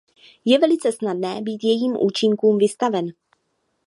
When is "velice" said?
0.59-0.91